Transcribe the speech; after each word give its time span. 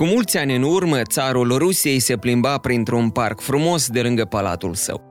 Cu 0.00 0.06
mulți 0.06 0.38
ani 0.38 0.56
în 0.56 0.62
urmă, 0.62 1.02
țarul 1.02 1.58
Rusiei 1.58 1.98
se 1.98 2.16
plimba 2.16 2.58
printr-un 2.58 3.10
parc 3.10 3.40
frumos 3.40 3.88
de 3.88 4.00
lângă 4.00 4.24
palatul 4.24 4.74
său. 4.74 5.02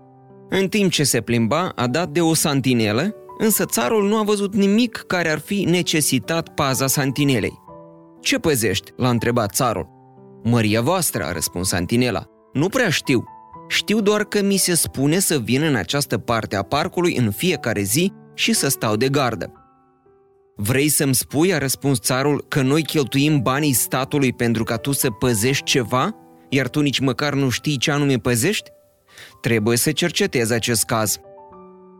În 0.49 0.67
timp 0.67 0.91
ce 0.91 1.03
se 1.03 1.21
plimba, 1.21 1.71
a 1.75 1.87
dat 1.87 2.09
de 2.09 2.21
o 2.21 2.33
santinelă, 2.33 3.15
însă 3.37 3.65
țarul 3.65 4.07
nu 4.07 4.17
a 4.17 4.23
văzut 4.23 4.55
nimic 4.55 5.03
care 5.07 5.31
ar 5.31 5.39
fi 5.39 5.65
necesitat 5.69 6.49
paza 6.49 6.87
santinelei. 6.87 7.59
Ce 8.21 8.37
păzești?" 8.37 8.91
l-a 8.97 9.09
întrebat 9.09 9.53
țarul. 9.53 9.87
Măria 10.43 10.81
voastră, 10.81 11.23
a 11.23 11.31
răspuns 11.31 11.67
santinela. 11.67 12.23
Nu 12.53 12.69
prea 12.69 12.89
știu. 12.89 13.23
Știu 13.67 14.01
doar 14.01 14.23
că 14.23 14.41
mi 14.41 14.57
se 14.57 14.73
spune 14.73 15.19
să 15.19 15.37
vin 15.37 15.61
în 15.61 15.75
această 15.75 16.17
parte 16.17 16.55
a 16.55 16.63
parcului 16.63 17.15
în 17.15 17.31
fiecare 17.31 17.81
zi 17.81 18.13
și 18.33 18.53
să 18.53 18.67
stau 18.67 18.95
de 18.95 19.09
gardă. 19.09 19.58
Vrei 20.61 20.89
să-mi 20.89 21.15
spui, 21.15 21.53
a 21.53 21.57
răspuns 21.57 21.99
țarul, 21.99 22.45
că 22.47 22.61
noi 22.61 22.83
cheltuim 22.83 23.41
banii 23.41 23.73
statului 23.73 24.33
pentru 24.33 24.63
ca 24.63 24.77
tu 24.77 24.91
să 24.91 25.09
păzești 25.09 25.63
ceva, 25.63 26.15
iar 26.49 26.67
tu 26.67 26.81
nici 26.81 26.99
măcar 26.99 27.33
nu 27.33 27.49
știi 27.49 27.77
ce 27.77 27.91
anume 27.91 28.17
păzești? 28.17 28.69
Trebuie 29.41 29.77
să 29.77 29.91
cercetezi 29.91 30.53
acest 30.53 30.83
caz. 30.83 31.17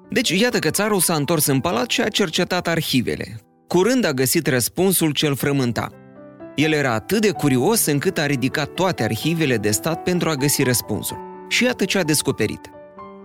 Deci, 0.10 0.30
iată 0.30 0.60
că 0.60 0.70
țarul 0.70 1.00
s-a 1.00 1.16
întors 1.16 1.46
în 1.46 1.60
palat 1.60 1.90
și 1.90 2.02
a 2.02 2.08
cercetat 2.08 2.68
arhivele. 2.68 3.40
Curând 3.68 4.06
a 4.06 4.12
găsit 4.12 4.48
răspunsul 4.48 5.12
cel 5.12 5.36
frământa. 5.36 5.92
El 6.56 6.72
era 6.72 6.94
atât 6.94 7.22
de 7.22 7.32
curios 7.32 7.86
încât 7.86 8.18
a 8.18 8.26
ridicat 8.26 8.74
toate 8.74 9.04
arhivele 9.04 9.58
de 9.58 9.72
stat 9.72 10.04
pentru 10.04 10.30
a 10.30 10.36
găsi 10.36 10.64
răspunsul. 10.64 11.18
Și 11.50 11.64
iată 11.64 11.86
ce 11.86 11.98
a 11.98 12.04
descoperit– 12.04 12.70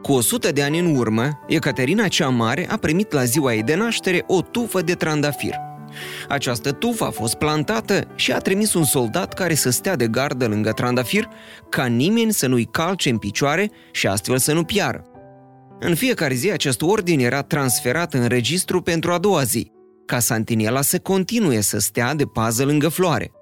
cu 0.05 0.13
100 0.13 0.53
de 0.53 0.63
ani 0.63 0.79
în 0.79 0.97
urmă, 0.97 1.41
Ecaterina 1.47 2.09
cea 2.09 2.29
Mare 2.29 2.71
a 2.71 2.77
primit 2.77 3.13
la 3.13 3.25
ziua 3.25 3.55
ei 3.55 3.63
de 3.63 3.75
naștere 3.75 4.25
o 4.27 4.43
tufă 4.43 4.81
de 4.81 4.95
trandafir. 4.95 5.55
Această 6.29 6.73
tufă 6.73 7.05
a 7.05 7.11
fost 7.11 7.35
plantată 7.35 8.07
și 8.15 8.33
a 8.33 8.39
trimis 8.39 8.75
un 8.75 8.85
soldat 8.85 9.35
care 9.35 9.55
să 9.55 9.71
stea 9.71 9.97
de 9.97 10.07
gardă 10.07 10.47
lângă 10.47 10.73
trandafir, 10.73 11.29
ca 11.69 11.85
nimeni 11.85 12.33
să 12.33 12.47
nu-i 12.47 12.65
calce 12.65 13.11
în 13.11 13.19
picioare 13.19 13.71
și 13.93 14.07
astfel 14.07 14.39
să 14.39 14.53
nu 14.53 14.65
piară. 14.65 15.05
În 15.81 15.95
fiecare 15.95 16.35
zi 16.35 16.51
acest 16.51 16.83
ordin 16.83 17.21
era 17.21 17.43
transferat 17.43 18.15
în 18.15 18.27
registru 18.27 18.83
pentru 18.83 19.13
a 19.13 19.19
doua 19.19 19.43
zi, 19.43 19.71
ca 20.07 20.19
Santinela 20.19 20.83
să 20.83 20.99
continue 20.99 21.61
să 21.61 21.79
stea 21.79 22.15
de 22.15 22.25
pază 22.25 22.65
lângă 22.65 22.89
floare. 22.89 23.33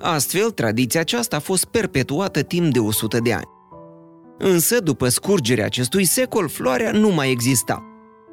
Astfel, 0.00 0.50
tradiția 0.50 1.00
aceasta 1.00 1.36
a 1.36 1.40
fost 1.40 1.64
perpetuată 1.64 2.42
timp 2.42 2.72
de 2.72 2.78
100 2.78 3.18
de 3.18 3.32
ani. 3.32 3.58
Însă, 4.42 4.80
după 4.80 5.08
scurgerea 5.08 5.64
acestui 5.64 6.04
secol, 6.04 6.48
floarea 6.48 6.90
nu 6.92 7.08
mai 7.08 7.30
exista. 7.30 7.84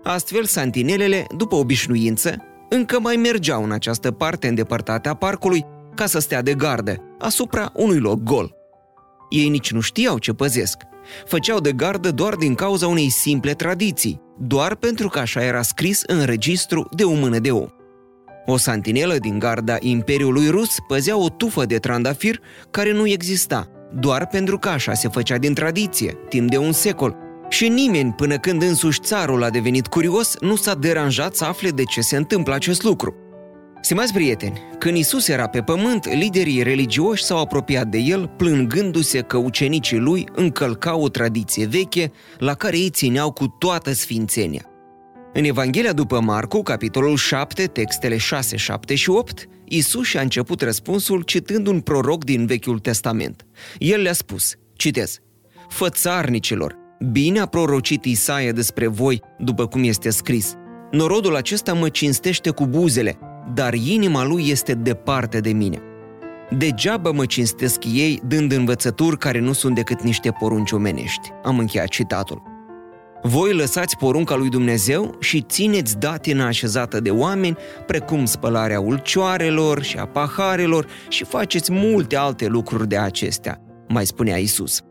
Astfel, 0.04 0.46
santinelele, 0.46 1.26
după 1.38 1.56
obișnuință, 1.56 2.36
încă 2.70 3.00
mai 3.00 3.16
mergeau 3.16 3.64
în 3.64 3.72
această 3.72 4.12
parte 4.12 4.48
îndepărtată 4.48 5.10
a 5.10 5.14
parcului 5.14 5.66
ca 5.96 6.06
să 6.06 6.20
stea 6.20 6.42
de 6.42 6.54
gardă, 6.54 6.96
asupra 7.20 7.72
unui 7.76 8.00
loc 8.00 8.24
gol. 8.24 8.56
Ei 9.30 9.50
nici 9.50 9.72
nu 9.72 9.80
știau 9.80 10.18
ce 10.18 10.34
păzesc. 10.34 10.78
Făceau 11.26 11.60
de 11.60 11.72
gardă 11.72 12.12
doar 12.12 12.36
din 12.36 12.56
cauza 12.56 12.88
unei 12.88 13.10
simple 13.10 13.54
tradiții, 13.54 14.22
doar 14.40 14.76
pentru 14.76 15.08
că 15.08 15.20
așa 15.20 15.44
era 15.44 15.62
scris 15.62 16.04
în 16.06 16.24
registru 16.24 16.90
de 16.96 17.04
o 17.04 17.14
mână 17.14 17.40
de 17.40 17.52
om. 17.52 17.68
O 18.46 18.58
santinelă 18.58 19.18
din 19.18 19.40
garda 19.40 19.78
Imperiului 19.80 20.50
Rus 20.50 20.76
păzea 20.88 21.18
o 21.18 21.30
tufă 21.30 21.66
de 21.66 21.78
trandafir 21.78 22.40
care 22.72 22.92
nu 22.92 23.08
exista, 23.08 23.72
doar 23.94 24.28
pentru 24.28 24.58
că 24.58 24.70
așa 24.70 24.94
se 24.94 25.08
făcea 25.08 25.38
din 25.38 25.54
tradiție, 25.54 26.18
timp 26.30 26.50
de 26.50 26.58
un 26.58 26.72
secol, 26.72 27.16
și 27.50 27.68
nimeni, 27.68 28.14
până 28.14 28.38
când 28.38 28.62
însuși 28.62 29.00
țarul 29.00 29.44
a 29.44 29.50
devenit 29.50 29.88
curios, 29.88 30.36
nu 30.40 30.56
s-a 30.56 30.76
deranjat 30.76 31.36
să 31.36 31.46
afle 31.46 31.70
de 31.70 31.84
ce 31.84 32.02
se 32.02 32.18
întâmplă 32.18 32.54
acest 32.54 32.84
lucru. 32.84 33.16
Stimați 33.82 34.14
prieteni, 34.14 34.62
când 34.80 34.98
Isus 34.98 35.28
era 35.28 35.48
pe 35.48 35.62
pământ, 35.62 36.14
liderii 36.14 36.64
religioși 36.64 37.24
s-au 37.24 37.40
apropiat 37.40 37.88
de 37.88 37.98
el, 37.98 38.28
plângându-se 38.38 39.22
că 39.22 39.38
ucenicii 39.38 39.98
lui 39.98 40.28
încălcau 40.36 41.02
o 41.02 41.10
tradiție 41.10 41.66
veche 41.66 42.12
la 42.38 42.54
care 42.54 42.78
ei 42.78 42.90
țineau 42.90 43.32
cu 43.32 43.48
toată 43.48 43.94
sfințenia. 43.94 44.62
În 45.34 45.44
Evanghelia 45.44 45.94
după 45.94 46.20
Marcu, 46.20 46.62
capitolul 46.62 47.16
7, 47.16 47.66
textele 47.66 48.18
6, 48.18 48.58
7 48.58 48.96
și 48.96 49.10
8, 49.10 49.48
Isus 49.66 50.06
și-a 50.06 50.22
început 50.22 50.62
răspunsul 50.62 51.22
citând 51.22 51.68
un 51.68 51.80
proroc 51.80 52.24
din 52.24 52.46
Vechiul 52.46 52.80
Testament. 52.80 53.46
El 53.78 54.02
le-a 54.02 54.14
spus, 54.14 54.56
citez, 54.76 55.20
Fățarnicilor, 55.70 56.76
bine 57.12 57.40
a 57.40 57.46
prorocit 57.46 58.06
Isaia 58.06 58.52
despre 58.52 58.88
voi, 58.88 59.22
după 59.38 59.68
cum 59.68 59.84
este 59.84 60.10
scris. 60.10 60.54
Norodul 60.92 61.36
acesta 61.36 61.74
mă 61.74 61.90
cinstește 61.90 62.50
cu 62.50 62.66
buzele, 62.66 63.20
dar 63.54 63.74
inima 63.74 64.24
lui 64.24 64.50
este 64.50 64.74
departe 64.74 65.40
de 65.40 65.52
mine. 65.52 65.82
Degeaba 66.58 67.12
mă 67.12 67.26
cinstesc 67.26 67.84
ei 67.86 68.22
dând 68.28 68.52
învățături 68.52 69.18
care 69.18 69.40
nu 69.40 69.54
sunt 69.54 69.76
decât 69.76 70.02
niște 70.02 70.32
porunci 70.32 70.72
omenești. 70.72 71.30
Am 71.44 71.60
încheiat 71.60 71.88
citatul. 71.88 72.47
Voi 73.22 73.54
lăsați 73.54 73.98
porunca 73.98 74.36
lui 74.36 74.50
Dumnezeu 74.50 75.18
și 75.20 75.42
țineți 75.42 75.98
datina 75.98 76.46
așezată 76.46 77.00
de 77.00 77.10
oameni, 77.10 77.58
precum 77.86 78.26
spălarea 78.26 78.80
ulcioarelor 78.80 79.84
și 79.84 79.98
a 79.98 80.06
paharelor 80.06 80.88
și 81.10 81.24
faceți 81.24 81.72
multe 81.72 82.16
alte 82.16 82.48
lucruri 82.48 82.88
de 82.88 82.98
acestea, 82.98 83.62
mai 83.88 84.06
spunea 84.06 84.38
Isus. 84.38 84.82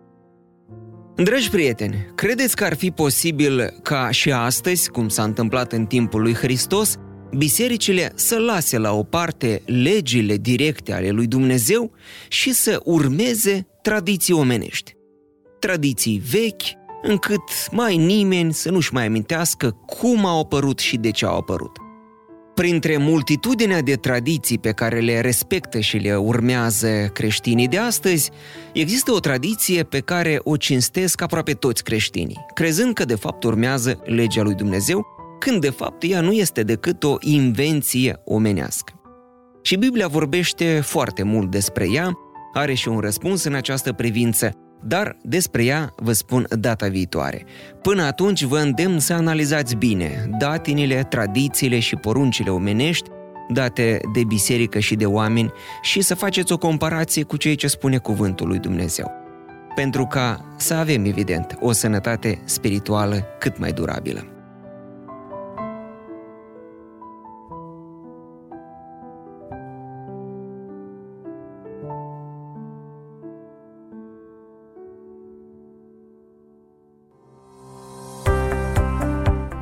Dragi 1.17 1.51
prieteni, 1.51 2.07
credeți 2.15 2.57
că 2.57 2.65
ar 2.65 2.75
fi 2.75 2.91
posibil 2.91 3.79
ca 3.83 4.11
și 4.11 4.33
astăzi, 4.33 4.91
cum 4.91 5.09
s-a 5.09 5.23
întâmplat 5.23 5.73
în 5.73 5.87
timpul 5.87 6.23
lui 6.23 6.35
Hristos, 6.35 6.97
bisericile 7.37 8.13
să 8.15 8.39
lase 8.39 8.79
la 8.79 8.93
o 8.93 9.03
parte 9.03 9.63
legile 9.65 10.37
directe 10.37 10.93
ale 10.93 11.11
lui 11.11 11.27
Dumnezeu 11.27 11.93
și 12.29 12.53
să 12.53 12.81
urmeze 12.85 13.67
tradiții 13.83 14.35
omenești? 14.35 14.95
Tradiții 15.59 16.23
vechi, 16.31 16.86
încât 17.07 17.71
mai 17.71 17.97
nimeni 17.97 18.53
să 18.53 18.71
nu-și 18.71 18.93
mai 18.93 19.07
amintească 19.07 19.71
cum 19.87 20.27
au 20.27 20.41
apărut 20.41 20.79
și 20.79 20.97
de 20.97 21.11
ce 21.11 21.25
au 21.25 21.37
apărut. 21.37 21.77
Printre 22.55 22.97
multitudinea 22.97 23.81
de 23.81 23.95
tradiții 23.95 24.59
pe 24.59 24.71
care 24.71 25.01
le 25.01 25.21
respectă 25.21 25.81
și 25.81 25.97
le 25.97 26.17
urmează 26.17 27.11
creștinii 27.13 27.69
de 27.69 27.79
astăzi, 27.79 28.31
există 28.73 29.13
o 29.13 29.21
tradiție 29.21 29.83
pe 29.83 30.01
care 30.01 30.41
o 30.43 30.57
cinstesc 30.57 31.23
aproape 31.23 31.53
toți 31.53 31.85
creștinii, 31.85 32.45
crezând 32.55 32.95
că 32.95 33.05
de 33.05 33.15
fapt 33.15 33.45
urmează 33.45 34.01
legea 34.05 34.43
lui 34.43 34.55
Dumnezeu, 34.55 35.07
când 35.39 35.61
de 35.61 35.71
fapt 35.71 36.03
ea 36.03 36.21
nu 36.21 36.33
este 36.33 36.63
decât 36.63 37.03
o 37.05 37.17
invenție 37.21 38.21
omenească. 38.25 38.93
Și 39.63 39.77
Biblia 39.77 40.09
vorbește 40.09 40.81
foarte 40.85 41.23
mult 41.23 41.51
despre 41.51 41.87
ea, 41.91 42.13
are 42.53 42.75
și 42.75 42.89
un 42.89 42.99
răspuns 42.99 43.45
în 43.45 43.55
această 43.55 43.93
privință, 43.93 44.66
dar 44.83 45.17
despre 45.23 45.65
ea 45.65 45.93
vă 45.97 46.13
spun 46.13 46.47
data 46.59 46.89
viitoare. 46.89 47.45
Până 47.83 48.03
atunci 48.03 48.43
vă 48.43 48.59
îndemn 48.59 48.99
să 48.99 49.13
analizați 49.13 49.77
bine 49.77 50.31
datinile, 50.39 51.03
tradițiile 51.03 51.79
și 51.79 51.97
poruncile 51.97 52.51
omenești 52.51 53.09
date 53.49 54.01
de 54.13 54.25
biserică 54.25 54.79
și 54.79 54.95
de 54.95 55.07
oameni 55.07 55.53
și 55.83 56.01
să 56.01 56.15
faceți 56.15 56.53
o 56.53 56.59
comparație 56.59 57.23
cu 57.23 57.37
ceea 57.37 57.55
ce 57.55 57.67
spune 57.67 57.99
cuvântul 57.99 58.49
lui 58.49 58.59
Dumnezeu. 58.59 59.13
Pentru 59.75 60.07
ca 60.07 60.55
să 60.57 60.75
avem, 60.75 61.05
evident, 61.05 61.57
o 61.61 61.73
sănătate 61.73 62.41
spirituală 62.45 63.25
cât 63.39 63.59
mai 63.59 63.73
durabilă. 63.73 64.36